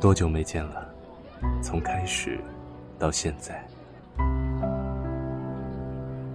[0.00, 0.88] 多久没见了？
[1.62, 2.40] 从开始
[2.98, 3.62] 到现在，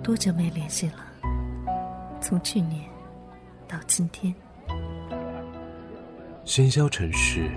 [0.03, 0.97] 多久没联系了？
[2.21, 2.87] 从去年
[3.67, 4.33] 到今天，
[6.45, 7.49] 喧嚣尘世，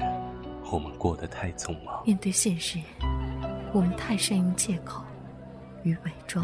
[0.73, 2.03] 我们过得太匆忙。
[2.07, 2.79] 面对现实，
[3.75, 5.05] 我们太善于借口
[5.83, 6.43] 与伪装。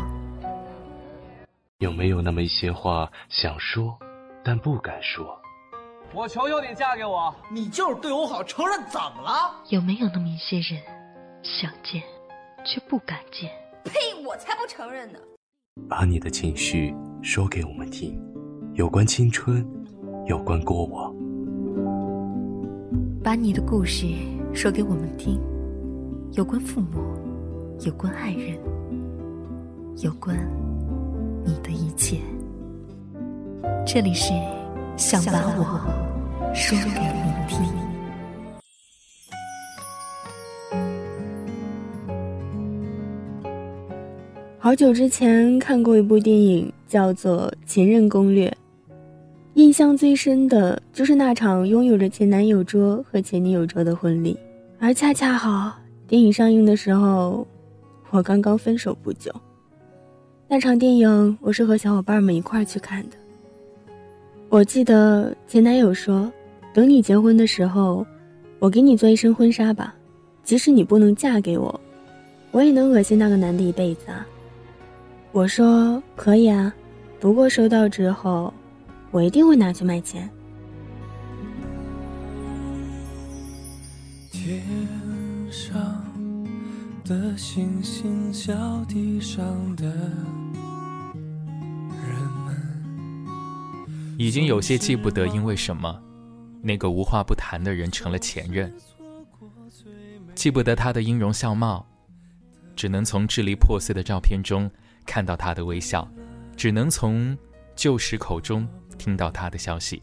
[1.79, 3.99] 有没有那么一些话想说，
[4.45, 5.41] 但不敢说？
[6.17, 7.35] 我求求你嫁给我！
[7.51, 9.53] 你就是对我好，承认怎么了？
[9.71, 10.81] 有没有那么一些人，
[11.43, 12.01] 想见
[12.65, 13.51] 却不敢见？
[13.83, 13.93] 呸！
[14.25, 15.19] 我才不承认呢！
[15.89, 18.17] 把你的情绪说给我们听，
[18.75, 19.67] 有关青春，
[20.27, 21.13] 有关过往。
[23.25, 24.07] 把你的故事
[24.55, 25.41] 说给我们听，
[26.35, 27.03] 有关父母，
[27.81, 28.57] 有关爱人，
[29.97, 30.39] 有关
[31.45, 32.21] 你的一切。
[33.85, 34.33] 这里是
[34.97, 36.55] 想把我。
[36.55, 37.59] 说给你听。
[44.59, 48.49] 好久之前看过一部电影，叫做《前任攻略》，
[49.55, 54.39] 印象最深的就是那场拥有着前男友桌和前女友桌的婚礼，
[54.79, 55.77] 而恰恰好
[56.07, 57.47] 电影上映的时候，
[58.11, 59.31] 我刚刚分手不久。
[60.47, 63.17] 那场电影我是和小伙伴们一块去看的。
[64.49, 66.33] 我记得前男友说。
[66.73, 68.05] 等你结婚的时候，
[68.59, 69.95] 我给你做一身婚纱吧，
[70.43, 71.81] 即使你不能嫁给我，
[72.51, 74.27] 我也能恶心那个男的一辈子啊！
[75.31, 76.75] 我说可以啊，
[77.21, 78.53] 不过收到之后，
[79.13, 80.29] 我一定会拿去卖钱。
[84.33, 84.61] 天
[85.49, 86.05] 上
[87.05, 88.53] 的星星，小
[88.89, 89.45] 地上
[89.77, 89.93] 的
[94.19, 96.01] 已经有些记不得因为什么。
[96.63, 98.75] 那个无话不谈的人成了前任，
[100.35, 101.87] 记不得他的音容笑貌，
[102.75, 104.71] 只能从支离破碎的照片中
[105.05, 106.11] 看到他的微笑，
[106.57, 107.37] 只能从
[107.77, 108.67] 旧时口中
[108.97, 110.03] 听到他的消息，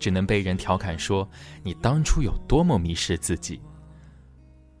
[0.00, 1.28] 只能被人调侃说
[1.62, 3.60] 你当初有多么迷失自己。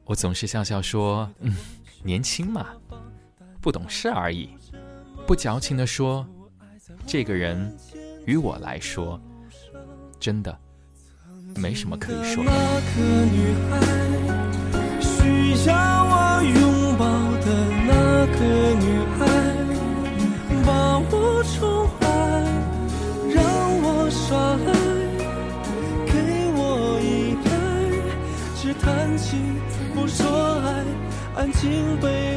[0.04, 1.54] 我总是笑笑说：“嗯，
[2.02, 2.68] 年轻嘛，
[3.60, 4.48] 不懂事而已。”
[5.28, 6.26] 不矫情地说
[7.06, 7.76] ：“这个人，
[8.24, 9.20] 于我来说，
[10.18, 10.56] 真的。”
[11.54, 12.50] 没什么可以说的。
[12.50, 13.70] 那个女孩，
[15.02, 17.04] 需要我拥抱
[17.44, 17.46] 的
[17.86, 17.92] 那
[18.32, 18.40] 个
[18.80, 18.86] 女
[19.18, 19.20] 孩，
[20.64, 21.12] 把我
[21.44, 22.00] 宠坏，
[23.34, 23.36] 让
[23.82, 24.72] 我耍赖，
[26.06, 26.12] 给
[26.56, 26.58] 我
[27.02, 27.50] 依赖，
[28.56, 29.28] 只谈情
[29.94, 30.24] 不说
[30.62, 30.66] 爱，
[31.36, 31.60] 安静
[32.00, 32.31] 被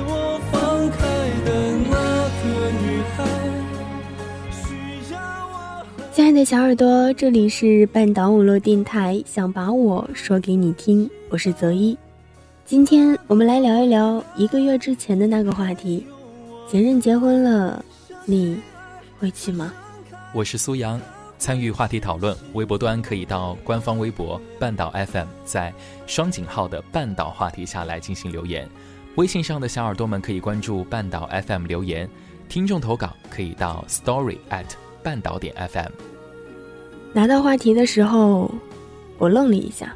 [6.35, 11.97] 的小耳朵，这里是半岛网络电台，想把我说给你听，我是泽一。
[12.65, 16.05] 今天我们来聊一聊一个月之前的那个话题：
[16.69, 17.83] 前任结婚了，
[18.25, 18.59] 你
[19.17, 19.73] 会去吗？
[20.33, 20.99] 我是苏阳，
[21.37, 25.73] 参与话题讨论，微博端可以到官方微博半岛 FM，在
[26.05, 28.67] 双井号的半岛话题下来进行留言。
[29.15, 32.09] 微信上的小耳朵们可以关注半岛 FM 留言，
[32.49, 34.65] 听众投稿可以到 story at。
[35.01, 35.91] 半岛点 FM，
[37.15, 38.53] 拿到话题的时候，
[39.17, 39.95] 我愣了一下，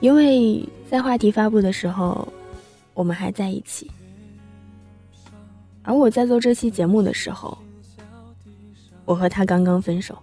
[0.00, 2.26] 因为在话题发布的时候，
[2.94, 3.90] 我们还在一起，
[5.82, 7.58] 而我在做这期节目的时候，
[9.04, 10.16] 我和他刚刚分手，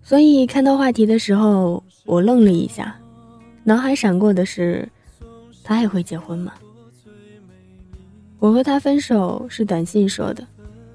[0.00, 2.96] 所以看到话题的时候，我愣了一下，
[3.64, 4.88] 脑海闪过的是，
[5.64, 6.52] 他还会结婚吗？
[8.38, 10.46] 我和他分手是短信说的。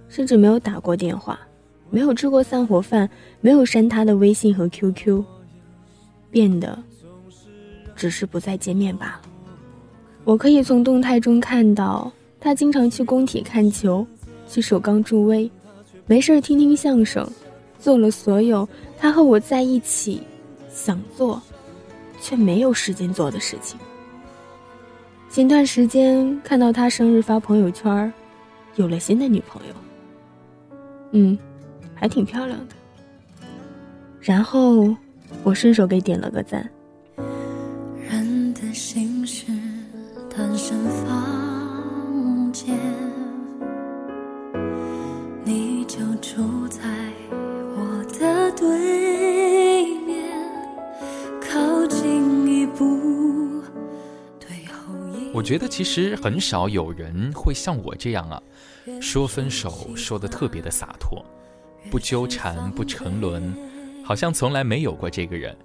[0.07, 1.39] 甚至没有打过电话，
[1.93, 3.07] 没有吃过散伙饭，
[3.39, 5.23] 没有删他的微信和 QQ，
[6.31, 6.81] 变得
[7.95, 9.21] 只是不再见面罢了。
[10.23, 14.03] 我可以从动态中看到，他经常去工体看球，
[14.47, 15.47] 去首钢助威，
[16.07, 17.29] 没事听听相声，
[17.77, 18.67] 做了所有
[18.97, 20.23] 他和我在一起
[20.73, 21.39] 想做
[22.19, 23.79] 却没有时间做的事情。
[25.29, 28.11] 前段时间看到他生日发朋友圈，
[28.77, 29.73] 有了新的女朋友。
[31.11, 31.37] 嗯，
[32.03, 32.75] 还挺漂亮的。
[34.19, 34.93] 然后
[35.41, 36.69] 我顺手给点了个赞。
[38.09, 39.45] 人的心事，
[40.29, 42.77] 单身房间，
[45.45, 46.81] 你就住在
[47.73, 50.29] 我的对面，
[51.39, 53.61] 靠近一步，
[54.41, 55.31] 退后一。
[55.33, 58.43] 我觉得其实很少有人会像我这样啊。
[58.99, 61.23] 说分手说的特别的洒脱，
[61.89, 63.53] 不纠缠不沉沦，
[64.03, 65.55] 好像从来没有过这个人。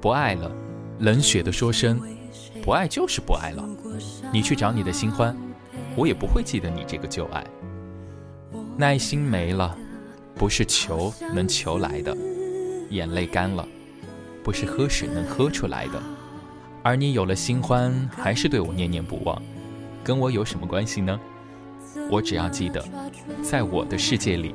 [0.00, 0.50] 不爱了，
[1.00, 2.00] 冷血的说声
[2.62, 3.64] 不爱就是不爱了，
[4.32, 5.36] 你去找你的新欢，
[5.96, 7.44] 我也不会记得你这个旧爱。
[8.76, 9.76] 耐心没了，
[10.34, 12.14] 不是求能求来的；
[12.90, 13.66] 眼泪干了，
[14.44, 16.02] 不是喝水能喝出来的。
[16.82, 19.42] 而你有了新欢，还是对我念念不忘，
[20.04, 21.18] 跟我有什么关系呢？
[22.10, 22.84] 我只要记得，
[23.42, 24.54] 在我的世界里，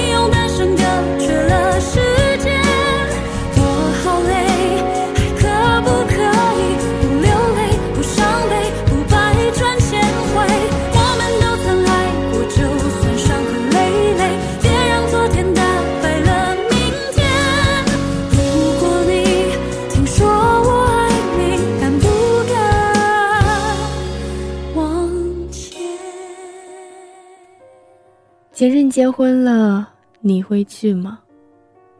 [28.61, 31.17] 前任结婚了，你会去吗？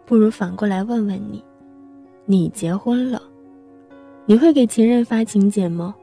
[0.05, 1.43] 不如反过来问问你：
[2.23, 3.19] 你结婚了，
[4.27, 5.95] 你会给前任发请柬吗？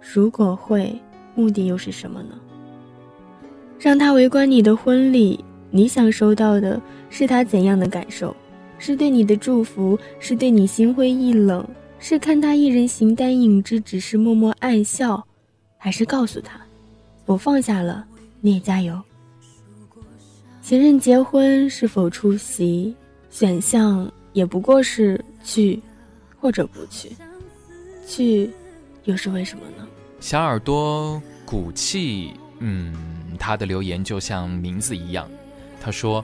[0.00, 0.98] 如果会，
[1.34, 2.30] 目的又是什么呢？
[3.78, 6.80] 让他围观你的婚礼，你想收到的
[7.10, 8.34] 是他怎样的感受？
[8.78, 9.98] 是对你的祝福？
[10.18, 11.62] 是对你心灰意冷？
[11.98, 15.22] 是看他一人形单影只，只是默默暗笑？
[15.76, 16.58] 还是告诉他，
[17.26, 18.06] 我放下了，
[18.40, 18.98] 你也加油？
[20.68, 22.94] 前任结婚是否出席？
[23.30, 25.80] 选项也不过是去，
[26.38, 27.10] 或者不去。
[28.06, 28.50] 去，
[29.04, 29.88] 又是为什么呢？
[30.20, 32.94] 小耳朵骨气，嗯，
[33.38, 35.26] 他的留言就像名字一样。
[35.80, 36.22] 他说：“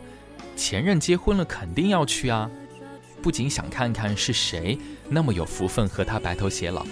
[0.56, 2.50] 前任结婚了，肯定要去啊！
[3.22, 6.84] 不仅想看看是谁那么有福分和他白头偕老，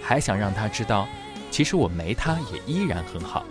[0.00, 1.08] 还想让他知道，
[1.50, 3.44] 其实我没他也依然很好。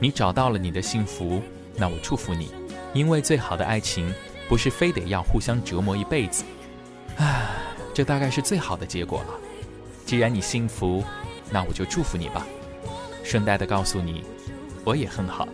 [0.00, 1.40] 你找到了你的幸福，
[1.76, 2.48] 那我祝福你。”
[2.92, 4.12] 因为最好的爱情，
[4.48, 6.44] 不是非得要互相折磨一辈子，
[7.16, 7.46] 唉，
[7.94, 9.34] 这大概是最好的结果了。
[10.04, 11.04] 既然你幸福，
[11.50, 12.46] 那我就祝福你吧。
[13.22, 14.24] 顺带的告诉你，
[14.84, 15.46] 我也很好。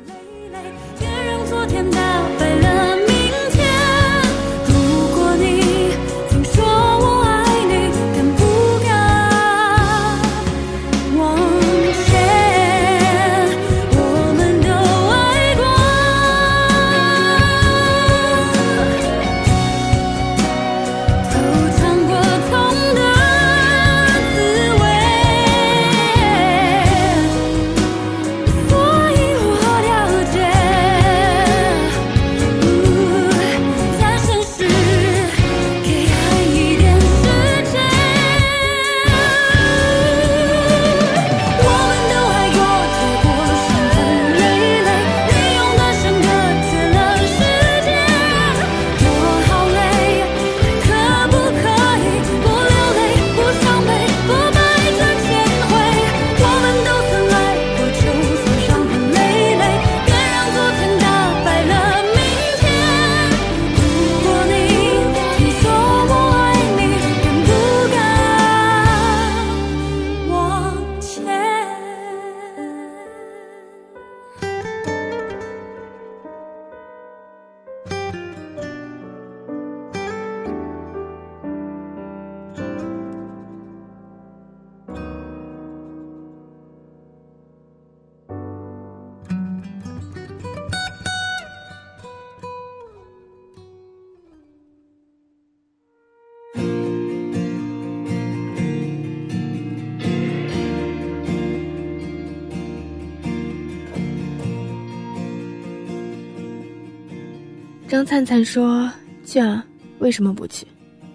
[107.97, 108.93] 张灿灿说
[109.25, 109.65] ：“去啊，
[110.01, 110.67] 为什么不去？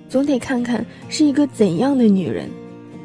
[0.09, 2.49] 总得看看是一个怎样的女人，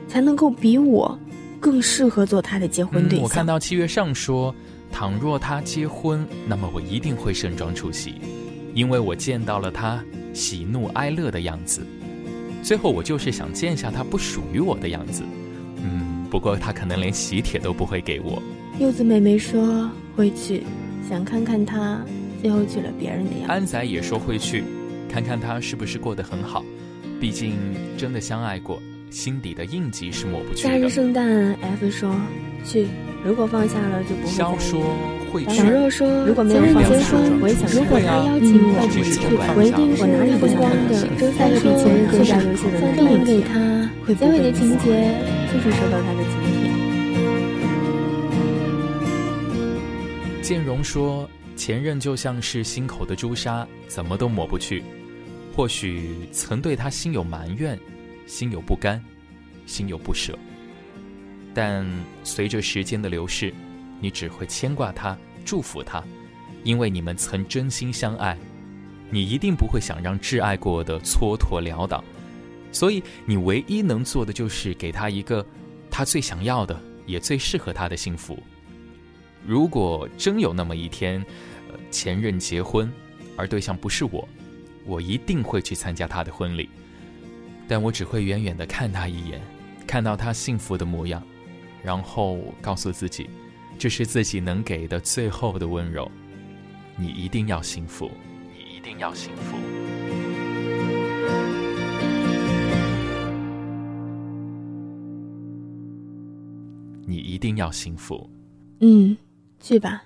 [0.08, 1.18] 才能够比我
[1.60, 4.54] 更适合做他的结婚对象。”我看到七月上说
[4.90, 8.14] ：“倘若他结婚，那么我一定会盛装出席，
[8.72, 10.02] 因为我见到了他
[10.32, 11.86] 喜怒哀乐的样子。
[12.62, 15.22] 最后，我就是想见下他不属于我的样子。
[15.84, 18.42] 嗯，不过他可能连喜帖都不会给我。”
[18.80, 20.62] 柚子妹妹说：“会去，
[21.06, 22.00] 想看看他。”
[22.46, 23.50] 最后娶了别人的样子。
[23.52, 24.62] 安仔也说会去，
[25.08, 26.64] 看看他是不是过得很好，
[27.20, 27.54] 毕竟
[27.96, 30.70] 真的相爱过，心底的印记是抹不去的。
[30.70, 31.26] 夏日圣诞
[31.60, 32.14] ，F 说
[32.64, 32.86] 去，
[33.24, 34.32] 如果放下了就不会。
[34.32, 34.80] 肖说
[35.32, 35.56] 会去。
[35.56, 37.68] 小肉说如果没有放下，我也想。
[37.72, 39.02] 如果他邀请我，我去。
[39.56, 40.94] 我一定是哪里不光的。
[41.18, 43.90] 周三说比前任更加优秀的男人给他。
[44.14, 44.86] 结尾的情节。
[45.52, 46.70] 就是收到他的今天。
[50.42, 54.84] 建荣说：“前任就像是心口的朱砂，怎么都抹不去。
[55.54, 57.78] 或许曾对他心有埋怨，
[58.26, 59.02] 心有不甘，
[59.64, 60.38] 心有不舍。
[61.54, 61.86] 但
[62.22, 63.52] 随着时间的流逝，
[63.98, 66.04] 你只会牵挂他，祝福他，
[66.62, 68.36] 因为你们曾真心相爱。
[69.08, 72.04] 你一定不会想让挚爱过的蹉跎潦倒。”
[72.70, 75.46] 所以，你唯一能做的就是给他一个
[75.90, 78.38] 他最想要的，也最适合他的幸福。
[79.46, 81.24] 如果真有那么一天，
[81.70, 82.92] 呃，前任结婚，
[83.36, 84.28] 而对象不是我，
[84.84, 86.68] 我一定会去参加他的婚礼。
[87.68, 89.40] 但我只会远远的看他一眼，
[89.86, 91.22] 看到他幸福的模样，
[91.82, 93.30] 然后告诉自己，
[93.78, 96.10] 这是自己能给的最后的温柔。
[96.96, 98.10] 你一定要幸福，
[98.52, 99.56] 你一定要幸福。
[107.04, 108.28] 你一定要幸福。
[108.80, 109.16] 嗯，
[109.60, 110.04] 去吧，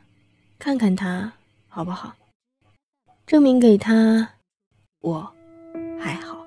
[0.58, 1.32] 看看他
[1.68, 2.14] 好不好？
[3.26, 4.26] 证明给他，
[5.00, 5.32] 我
[6.00, 6.38] 还好。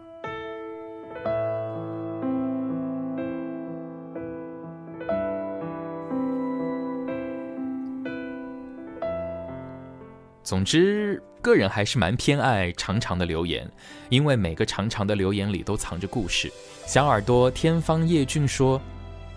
[10.43, 13.69] 总之，个人还是蛮偏爱长长的留言，
[14.09, 16.51] 因为每个长长的留言里都藏着故事。
[16.85, 18.81] 小耳朵天方夜俊说。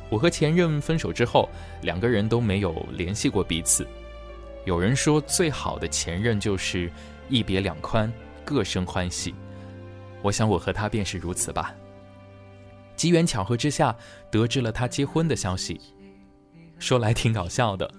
[0.08, 1.48] 我和前任分手之后，
[1.82, 3.86] 两个人都没有联系过彼此。
[4.64, 6.90] 有人说，最好的前任就是
[7.28, 8.12] 一别两宽，
[8.44, 9.34] 各生欢喜。
[10.22, 11.74] 我想，我和他便是如此吧。
[12.96, 13.94] 机缘巧合之下，
[14.30, 15.80] 得知了他结婚的消息。
[16.78, 17.90] 说来挺搞笑的，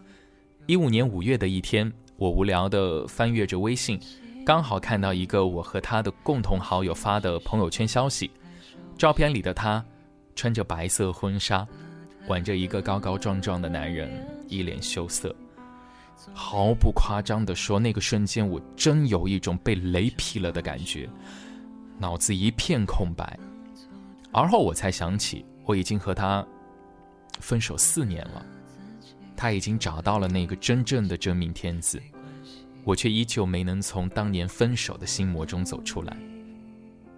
[0.66, 4.00] 一五年五月的一天，我无聊的翻阅着微信，
[4.46, 8.32] 刚好看到一个我和他的共同好友发的朋友圈消息，
[8.98, 9.84] 照片里的他
[10.36, 11.68] 穿着白色婚纱。
[12.28, 14.10] 挽着一个高高壮壮的男人，
[14.48, 15.36] 一脸羞涩。
[16.34, 21.08] 毫不夸张地说，那个瞬间我真有一种被雷劈了的感觉，
[21.98, 23.40] 脑子一片空白。
[24.32, 26.46] 而后我才想起，我已经和他
[27.40, 28.46] 分手四年了，
[29.36, 32.02] 他已经找到了那个真正的真命天子，
[32.84, 36.18] 我却依旧没能从当年分手的心魔中走出来。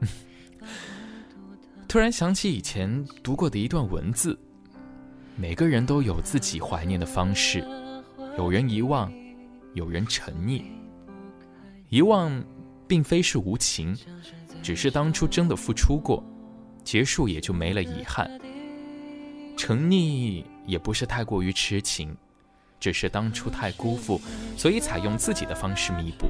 [1.87, 4.37] 突然想起以前读过的一段文字。
[5.39, 7.65] 每个人都有自己怀念的方式，
[8.37, 9.09] 有人遗忘，
[9.73, 10.63] 有人沉溺。
[11.87, 12.43] 遗忘，
[12.85, 13.97] 并非是无情，
[14.61, 16.21] 只是当初真的付出过，
[16.83, 18.29] 结束也就没了遗憾。
[19.55, 22.13] 沉溺也不是太过于痴情，
[22.77, 24.19] 只是当初太辜负，
[24.57, 26.27] 所以采用自己的方式弥补。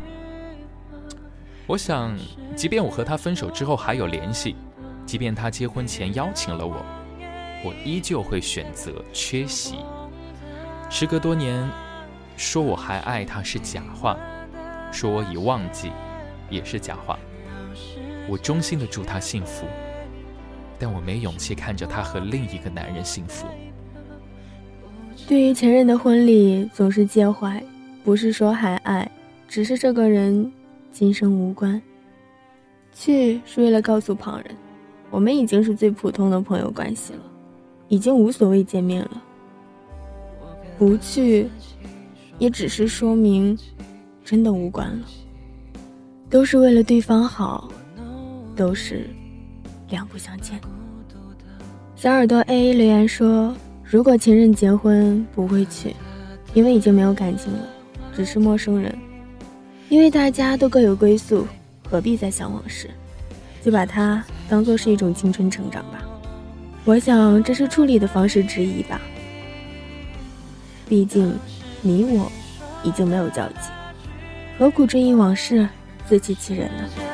[1.65, 2.15] 我想，
[2.55, 4.55] 即便我和他分手之后还有联系，
[5.03, 6.85] 即便他结婚前邀请了我。
[7.63, 9.75] 我依旧会选择缺席。
[10.89, 11.69] 时隔多年，
[12.37, 14.17] 说我还爱他是假话，
[14.91, 15.91] 说我已忘记
[16.49, 17.19] 也是假话。
[18.27, 19.65] 我衷心的祝他幸福，
[20.77, 23.45] 但我没勇气看着他和另一个男人幸福。
[25.27, 27.63] 对于前任的婚礼总是介怀，
[28.03, 29.09] 不是说还爱，
[29.47, 30.51] 只是这个人
[30.91, 31.79] 今生无关。
[32.93, 34.55] 去是为了告诉旁人，
[35.11, 37.19] 我们已经是最普通的朋友关系了。
[37.89, 39.21] 已经无所谓见面了，
[40.77, 41.49] 不去，
[42.37, 43.57] 也只是说明，
[44.23, 45.05] 真的无关了。
[46.29, 47.67] 都是为了对方好，
[48.55, 49.09] 都是
[49.89, 50.59] 两不相欠。
[51.95, 53.53] 小耳朵 A 留言说
[53.83, 55.95] ：“如果前任结婚，不会去，
[56.53, 57.67] 因为已经没有感情了，
[58.15, 58.95] 只是陌生人。
[59.89, 61.47] 因为大家都各有归宿，
[61.89, 62.87] 何必再想往事？
[63.63, 66.05] 就把它当做是一种青春成长吧。”
[66.85, 68.99] 我想这是处理的方式之一吧。
[70.87, 71.37] 毕竟，
[71.81, 72.31] 你我
[72.83, 73.69] 已经没有交集，
[74.57, 75.69] 何苦追忆往事，
[76.07, 77.08] 自欺欺人呢？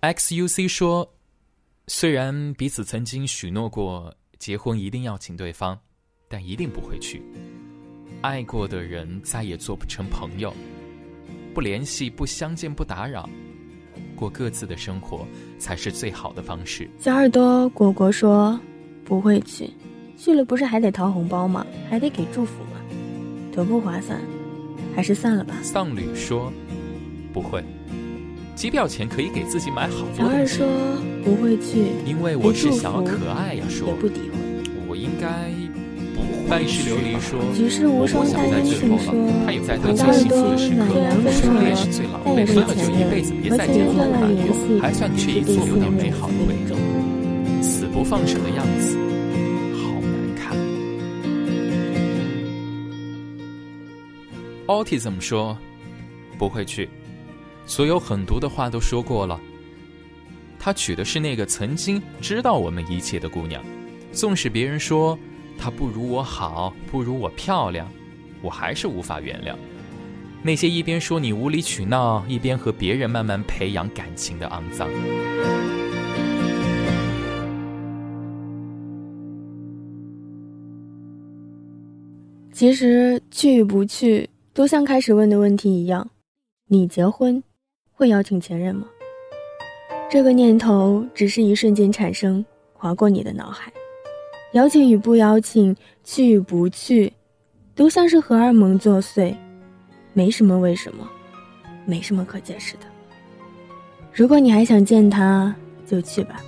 [0.00, 1.06] XUC 说，
[1.86, 5.78] 虽然彼此曾经许诺过结婚一定要请对方，
[6.26, 7.22] 但一定不会去。
[8.22, 10.54] 爱过的人再也做不成朋友，
[11.52, 13.28] 不联系、不相见、不打扰，
[14.16, 15.26] 过各自的生活
[15.58, 16.88] 才是最好的方式。
[16.98, 18.58] 小耳朵果果说，
[19.04, 19.70] 不会去，
[20.16, 21.66] 去了不是还得掏红包吗？
[21.90, 22.80] 还得给祝福吗？
[23.52, 24.18] 多不划算，
[24.96, 25.54] 还是算了吧。
[25.62, 26.50] 丧女说，
[27.34, 27.62] 不会。
[28.54, 30.66] 机票钱可以给自己买好多小二说
[31.24, 33.64] 不会去，因为我是想要可爱呀。
[33.68, 33.88] 说。
[33.88, 34.38] 也不诋毁，
[34.88, 35.26] 我应该
[36.14, 36.50] 不会。
[36.50, 39.14] 半世琉璃说，举世无双大英雄说，
[39.62, 39.92] 小耳朵
[40.76, 43.08] 暖阳分手了，再也不前任，
[43.50, 44.60] 和前任断了联系，
[45.16, 45.88] 是对思念的
[46.46, 46.76] 那种。
[47.62, 48.98] 死不放手的样子，
[49.74, 50.56] 好难看。
[54.66, 55.56] Autism 说，
[56.36, 56.88] 不会去。
[57.70, 59.40] 所有狠毒的话都说过了。
[60.58, 63.64] 他娶的是那个曾经知道我们一切的姑娘，
[64.10, 65.16] 纵使别人说
[65.56, 67.88] 她不如我好，不如我漂亮，
[68.42, 69.54] 我还是无法原谅。
[70.42, 74.88] 那些一边说你无理取闹，一边和别人慢慢培养感情的肮脏。
[82.52, 86.10] 其实去与不去，都像开始问的问题一样，
[86.66, 87.40] 你结婚？
[88.00, 88.86] 会邀请前任吗？
[90.08, 93.70] 这个念头只是一瞬间产生，划过你的脑海。
[94.54, 97.12] 邀请与不邀请，去与不去，
[97.74, 99.36] 都像是荷尔蒙作祟，
[100.14, 101.06] 没什么为什么，
[101.84, 102.86] 没什么可解释的。
[104.14, 105.54] 如果你还想见他，
[105.86, 106.42] 就去吧。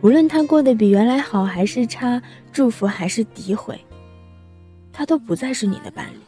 [0.00, 2.20] 无论他过得比原来好还是差，
[2.52, 3.80] 祝福还是诋毁，
[4.92, 6.18] 他都不再是你的伴侣。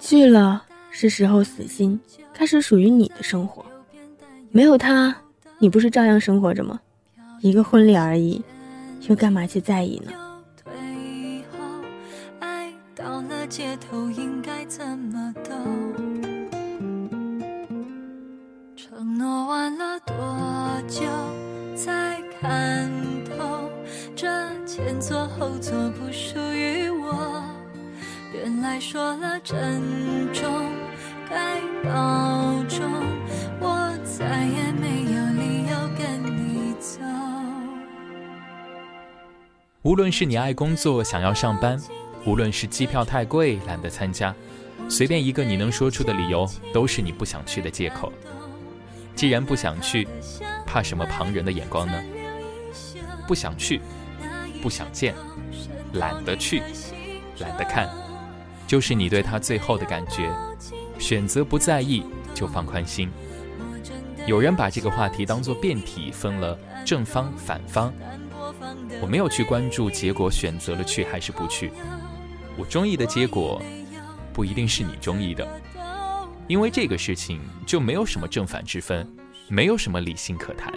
[0.00, 0.64] 去了。
[0.98, 2.00] 是时候死心，
[2.32, 3.62] 开始属于你的生活。
[4.50, 5.14] 没有他，
[5.58, 6.80] 你不是照样生活着吗？
[7.42, 8.42] 一个婚礼而已，
[9.06, 10.12] 又干嘛去在意呢？
[18.74, 21.04] 承诺完了多久
[21.76, 22.90] 才看
[23.26, 23.70] 透？
[24.16, 24.26] 这
[24.64, 27.44] 前座后座不属于我。
[28.32, 29.82] 原来说了珍
[30.32, 30.65] 重。
[33.60, 37.00] 我再也没有理由跟你走。
[39.82, 41.80] 无论是你爱工作想要上班，
[42.24, 44.34] 无论是机票太贵懒得参加，
[44.88, 48.12] 随便一个你能说出的理由，都是你不想去的借口。
[49.14, 50.06] 既然不想去，
[50.66, 52.02] 怕什么旁人的眼光呢？
[53.26, 53.80] 不想去，
[54.62, 55.14] 不想见，
[55.94, 56.62] 懒得去，
[57.38, 57.88] 懒得看，
[58.66, 60.30] 就是你对他最后的感觉。
[60.98, 62.02] 选择不在意，
[62.34, 63.08] 就放宽心。
[64.26, 67.92] 有人把这个话题当做辩题，分了正方反方。
[69.00, 71.70] 我没有去关注结果，选择了去还是不去。
[72.56, 73.62] 我中意的结果，
[74.32, 75.46] 不一定是你中意的，
[76.48, 79.06] 因为这个事情就没有什么正反之分，
[79.48, 80.72] 没有什么理性可谈。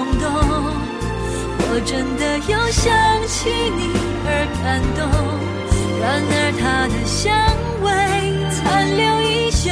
[0.00, 0.24] 冲动，
[1.58, 2.88] 我真的有想
[3.28, 3.92] 起你
[4.24, 4.28] 而
[4.62, 5.04] 感动。
[6.00, 7.28] 然而他的香
[7.84, 7.86] 味
[8.48, 9.68] 残留依旧，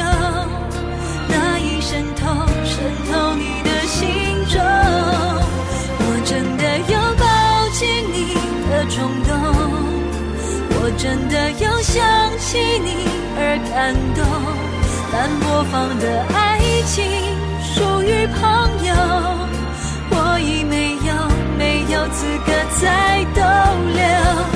[1.29, 2.21] 那已渗透
[2.63, 2.77] 渗
[3.09, 3.97] 透你的心
[4.53, 4.61] 中。
[5.97, 7.25] 我真的有抱
[7.73, 8.37] 紧你
[8.69, 9.33] 的冲动，
[10.77, 12.05] 我真的有想
[12.37, 14.21] 起你而感动。
[15.11, 17.03] 但播放的爱情
[17.63, 18.37] 属于朋
[18.85, 19.38] 友。
[22.11, 23.41] 资格再逗
[23.93, 24.48] 留，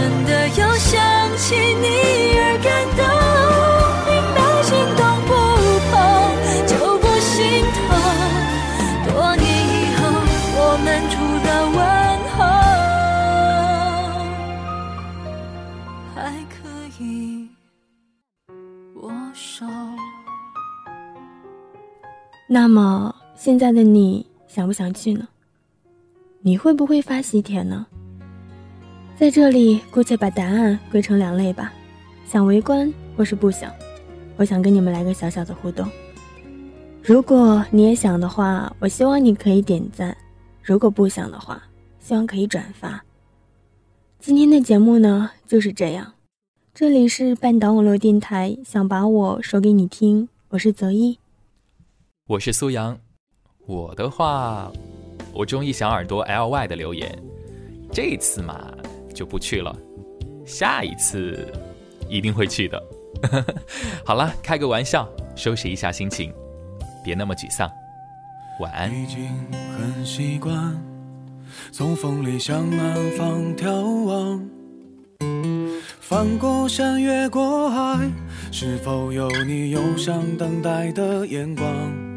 [0.00, 0.96] 真的又想
[1.36, 1.86] 起你
[2.38, 3.00] 而感动。
[4.08, 5.30] 明白心动不
[5.90, 5.92] 痛，
[6.66, 7.28] 就不心
[7.76, 7.78] 痛。
[9.04, 10.00] 多年以后，
[10.56, 11.78] 我们除了问
[12.32, 12.40] 候，
[16.14, 16.56] 还可
[16.98, 17.04] 以
[19.02, 19.66] 握手。
[22.48, 25.28] 那么现在的你想不想去呢？
[26.40, 27.86] 你会不会发喜帖呢？
[29.20, 31.70] 在这里姑且把答案归成两类吧，
[32.26, 33.70] 想围观或是不想。
[34.38, 35.86] 我想跟你们来个小小的互动。
[37.02, 40.10] 如果你也想的话，我希望你可以点赞；
[40.62, 41.62] 如果不想的话，
[41.98, 43.04] 希望可以转发。
[44.18, 46.14] 今天的节目呢就是这样。
[46.72, 51.18] 这里是半岛网络电台，想把我说给你听，我是泽一。
[52.26, 52.98] 我是苏阳，
[53.66, 54.72] 我的话，
[55.34, 57.22] 我中意小耳朵 L Y 的留言，
[57.92, 58.66] 这次嘛
[59.14, 59.74] 就不去了，
[60.44, 61.52] 下一次
[62.08, 62.82] 一定会去的。
[64.04, 66.32] 好了，开个玩笑，收拾一下心情，
[67.04, 67.70] 别那么沮丧，
[68.60, 68.90] 晚安。
[68.90, 69.28] 已经
[69.76, 70.80] 很习惯
[71.72, 74.48] 从风里向南方眺望，
[76.00, 78.08] 翻过山，越过海，
[78.52, 82.09] 是否有你忧伤等待的眼光？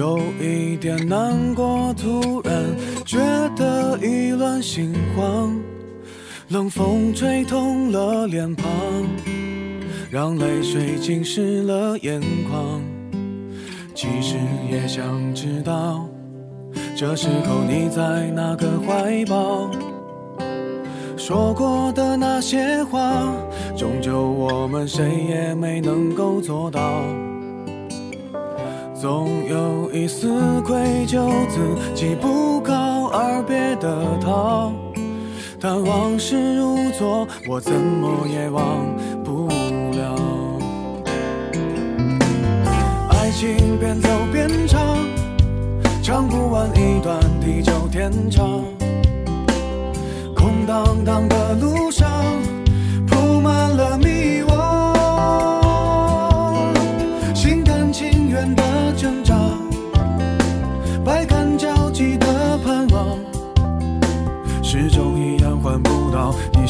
[0.00, 2.64] 有一点难过，突然
[3.04, 3.18] 觉
[3.54, 5.54] 得意乱心慌，
[6.48, 8.66] 冷风吹痛了脸庞，
[10.10, 12.18] 让泪水浸湿了眼
[12.50, 12.80] 眶。
[13.94, 14.38] 其实
[14.70, 16.08] 也想知道，
[16.96, 19.70] 这时候你在哪个怀抱？
[21.14, 23.30] 说过的那些话，
[23.76, 27.04] 终究我们谁也没能够做到。
[29.00, 31.58] 总有一丝愧疚，自
[31.94, 34.70] 己不告而别的逃。
[35.58, 39.48] 但往事如昨，我怎么也忘不
[39.96, 40.14] 了。
[43.08, 44.98] 爱情边走边唱，
[46.02, 48.62] 唱不完一段地久天长。
[50.36, 52.06] 空荡荡的路上，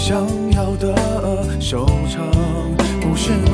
[0.02, 0.94] 想要的
[1.60, 2.26] 收场，
[3.02, 3.52] 不是吗？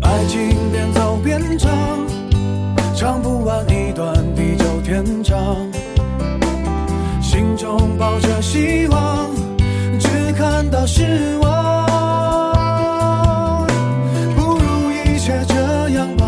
[0.00, 1.72] 爱情边走边唱，
[2.94, 5.56] 唱不完一段地久天长。
[7.20, 9.28] 心中抱着希望，
[9.98, 13.66] 只看到失望。
[14.36, 16.24] 不如一切这样吧，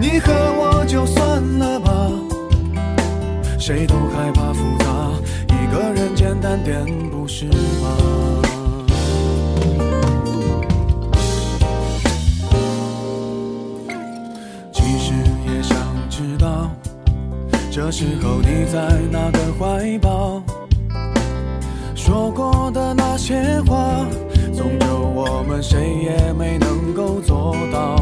[0.00, 2.10] 你和我就算了吧。
[3.58, 3.95] 谁都，
[6.46, 7.88] 单点不是吗？
[14.70, 15.12] 其实
[15.44, 15.76] 也想
[16.08, 16.70] 知道。
[17.68, 18.78] 这时候你在
[19.10, 20.40] 哪个怀抱？
[21.96, 24.06] 说过的那些话，
[24.56, 27.96] 终究我们谁也没能够做到。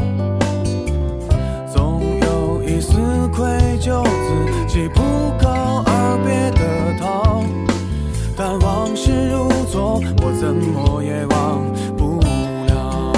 [1.74, 2.92] 总有一丝
[3.32, 3.46] 愧
[3.80, 5.00] 疚，自己不
[5.42, 5.48] 告
[10.26, 11.62] 我怎么也忘
[11.96, 12.18] 不
[12.66, 13.12] 了。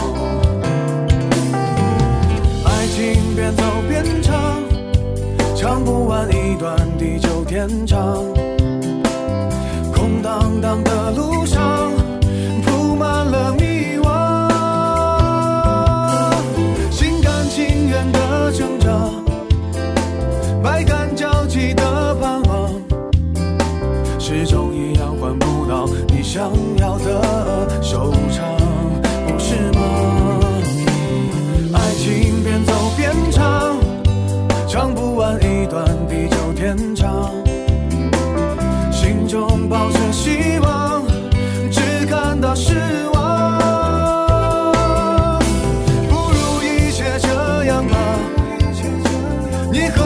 [2.65, 4.67] 爱情边走边唱。
[5.57, 8.23] 唱不完一段地久天长，
[49.77, 50.06] Не